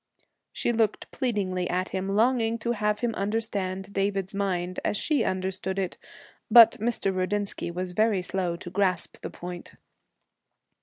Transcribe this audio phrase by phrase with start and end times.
[0.51, 5.77] She looked pleadingly at him, longing to have him understand David's mind as she understood
[5.77, 5.95] it.
[6.49, 7.15] But Mr.
[7.15, 9.75] Rudinsky was very slow to grasp the point.